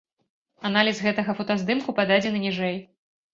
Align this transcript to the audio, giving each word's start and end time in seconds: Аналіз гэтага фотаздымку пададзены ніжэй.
Аналіз 0.69 1.01
гэтага 1.07 1.35
фотаздымку 1.43 1.95
пададзены 2.01 2.39
ніжэй. 2.47 2.81